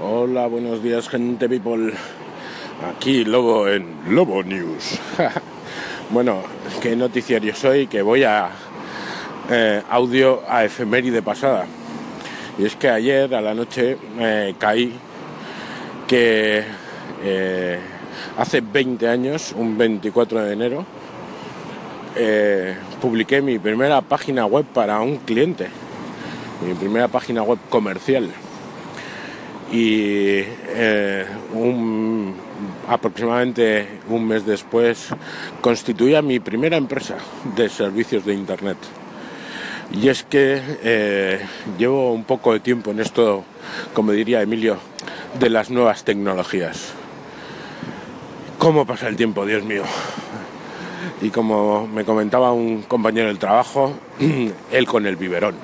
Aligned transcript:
Hola, 0.00 0.46
buenos 0.46 0.80
días, 0.80 1.08
gente 1.08 1.48
people. 1.48 1.92
Aquí 2.88 3.24
Lobo 3.24 3.66
en 3.66 3.96
Lobo 4.08 4.44
News. 4.44 4.96
bueno, 6.10 6.44
qué 6.80 6.94
noticiario 6.94 7.52
soy 7.52 7.88
que 7.88 8.00
voy 8.00 8.22
a 8.22 8.48
eh, 9.50 9.82
audio 9.90 10.42
a 10.46 10.64
efeméride 10.64 11.20
pasada. 11.20 11.66
Y 12.60 12.64
es 12.66 12.76
que 12.76 12.88
ayer 12.88 13.34
a 13.34 13.40
la 13.40 13.54
noche 13.54 13.98
me 14.16 14.54
caí 14.56 14.92
que 16.06 16.62
eh, 17.24 17.80
hace 18.36 18.60
20 18.60 19.08
años, 19.08 19.52
un 19.52 19.76
24 19.76 20.44
de 20.44 20.52
enero, 20.52 20.86
eh, 22.14 22.76
publiqué 23.00 23.42
mi 23.42 23.58
primera 23.58 24.00
página 24.02 24.46
web 24.46 24.64
para 24.64 25.00
un 25.00 25.16
cliente, 25.16 25.66
mi 26.64 26.74
primera 26.74 27.08
página 27.08 27.42
web 27.42 27.58
comercial. 27.68 28.30
Y 29.70 30.42
eh, 30.68 31.26
un, 31.52 32.34
aproximadamente 32.88 33.86
un 34.08 34.26
mes 34.26 34.46
después 34.46 35.08
constituía 35.60 36.22
mi 36.22 36.40
primera 36.40 36.76
empresa 36.76 37.16
de 37.56 37.68
servicios 37.68 38.24
de 38.24 38.34
Internet. 38.34 38.78
Y 39.92 40.08
es 40.08 40.22
que 40.22 40.60
eh, 40.82 41.40
llevo 41.78 42.12
un 42.12 42.24
poco 42.24 42.52
de 42.52 42.60
tiempo 42.60 42.90
en 42.90 43.00
esto, 43.00 43.44
como 43.94 44.12
diría 44.12 44.42
Emilio, 44.42 44.78
de 45.38 45.50
las 45.50 45.70
nuevas 45.70 46.04
tecnologías. 46.04 46.92
¿Cómo 48.58 48.86
pasa 48.86 49.08
el 49.08 49.16
tiempo, 49.16 49.46
Dios 49.46 49.64
mío? 49.64 49.84
y 51.20 51.30
como 51.30 51.86
me 51.86 52.04
comentaba 52.04 52.52
un 52.52 52.82
compañero 52.82 53.28
del 53.28 53.38
trabajo, 53.38 53.92
él 54.72 54.86
con 54.86 55.06
el 55.06 55.16
biberón. 55.16 55.54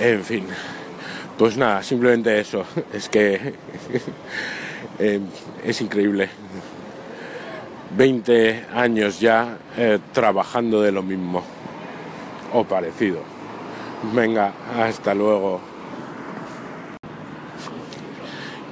En 0.00 0.24
fin, 0.24 0.44
pues 1.38 1.56
nada, 1.56 1.82
simplemente 1.82 2.38
eso, 2.38 2.64
es 2.92 3.08
que 3.08 3.34
eh, 4.98 5.20
es 5.64 5.80
increíble. 5.80 6.28
20 7.96 8.66
años 8.74 9.20
ya 9.20 9.58
eh, 9.76 9.98
trabajando 10.12 10.82
de 10.82 10.90
lo 10.90 11.02
mismo, 11.02 11.42
o 12.52 12.64
parecido. 12.64 13.20
Venga, 14.12 14.52
hasta 14.76 15.14
luego. 15.14 15.60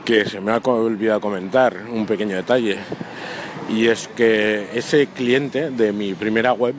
Que 0.05 0.25
se 0.25 0.41
me 0.41 0.51
ha 0.51 0.57
olvidado 0.57 1.21
comentar 1.21 1.85
un 1.89 2.07
pequeño 2.07 2.35
detalle 2.35 2.79
y 3.69 3.87
es 3.87 4.09
que 4.09 4.69
ese 4.75 5.07
cliente 5.07 5.71
de 5.71 5.93
mi 5.93 6.15
primera 6.15 6.53
web 6.53 6.75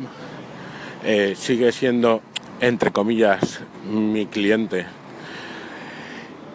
eh, 1.04 1.34
sigue 1.36 1.72
siendo, 1.72 2.22
entre 2.60 2.92
comillas, 2.92 3.62
mi 3.90 4.26
cliente. 4.26 4.86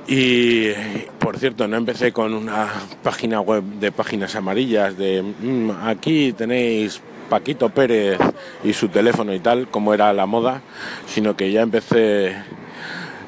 Y 0.08 0.72
por 1.18 1.38
cierto, 1.38 1.68
no 1.68 1.76
empecé 1.76 2.12
con 2.12 2.32
una 2.32 2.66
página 3.02 3.42
web 3.42 3.62
de 3.62 3.92
páginas 3.92 4.34
amarillas, 4.36 4.96
de 4.96 5.22
mm, 5.22 5.70
aquí 5.84 6.32
tenéis 6.32 7.02
Paquito 7.28 7.68
Pérez 7.68 8.18
y 8.64 8.72
su 8.72 8.88
teléfono 8.88 9.34
y 9.34 9.40
tal, 9.40 9.68
como 9.68 9.92
era 9.92 10.10
la 10.14 10.24
moda, 10.24 10.62
sino 11.06 11.36
que 11.36 11.52
ya 11.52 11.60
empecé 11.60 12.34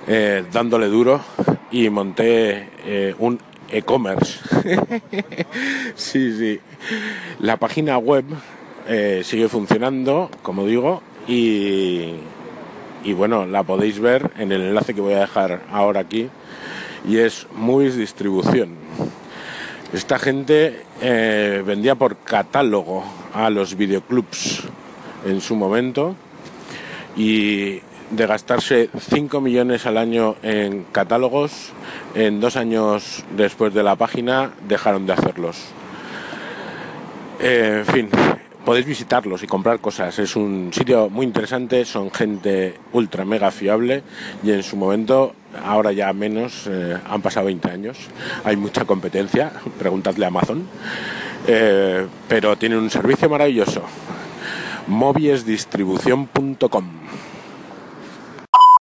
eh, 0.08 0.44
dándole 0.50 0.86
duro 0.86 1.20
y 1.70 1.90
monté 1.90 2.70
eh, 2.86 3.14
un 3.18 3.38
e-commerce. 3.70 4.40
sí, 5.94 6.36
sí. 6.36 6.60
La 7.40 7.58
página 7.58 7.98
web 7.98 8.24
eh, 8.88 9.20
sigue 9.22 9.48
funcionando, 9.48 10.30
como 10.42 10.64
digo, 10.64 11.02
y, 11.28 12.14
y 13.04 13.12
bueno, 13.12 13.46
la 13.46 13.62
podéis 13.62 13.98
ver 13.98 14.30
en 14.38 14.52
el 14.52 14.62
enlace 14.62 14.94
que 14.94 15.00
voy 15.00 15.14
a 15.14 15.20
dejar 15.20 15.62
ahora 15.72 16.00
aquí, 16.00 16.28
y 17.06 17.18
es 17.18 17.46
Movies 17.54 17.96
Distribución. 17.96 18.76
Esta 19.92 20.18
gente 20.18 20.84
eh, 21.00 21.62
vendía 21.66 21.94
por 21.94 22.18
catálogo 22.18 23.02
a 23.34 23.50
los 23.50 23.76
videoclubs 23.76 24.62
en 25.26 25.40
su 25.40 25.56
momento 25.56 26.14
y 27.16 27.80
de 28.10 28.26
gastarse 28.26 28.90
5 28.96 29.40
millones 29.40 29.86
al 29.86 29.96
año 29.96 30.36
en 30.42 30.84
catálogos, 30.92 31.72
en 32.14 32.40
dos 32.40 32.56
años 32.56 33.24
después 33.36 33.72
de 33.72 33.82
la 33.82 33.96
página 33.96 34.52
dejaron 34.68 35.06
de 35.06 35.12
hacerlos. 35.12 35.56
Eh, 37.40 37.84
en 37.86 37.92
fin, 37.92 38.08
podéis 38.70 38.86
visitarlos 38.86 39.42
y 39.42 39.48
comprar 39.48 39.80
cosas. 39.80 40.16
Es 40.20 40.36
un 40.36 40.70
sitio 40.72 41.10
muy 41.10 41.26
interesante, 41.26 41.84
son 41.84 42.08
gente 42.12 42.76
ultra 42.92 43.24
mega 43.24 43.50
fiable 43.50 44.04
y 44.44 44.52
en 44.52 44.62
su 44.62 44.76
momento, 44.76 45.34
ahora 45.64 45.90
ya 45.90 46.12
menos, 46.12 46.68
eh, 46.68 46.96
han 47.04 47.20
pasado 47.20 47.46
20 47.46 47.68
años, 47.68 47.98
hay 48.44 48.54
mucha 48.54 48.84
competencia, 48.84 49.50
preguntadle 49.80 50.24
a 50.24 50.28
Amazon, 50.28 50.68
eh, 51.48 52.06
pero 52.28 52.56
tienen 52.56 52.78
un 52.78 52.90
servicio 52.90 53.28
maravilloso, 53.28 53.82
moviesdistribución.com. 54.86 56.84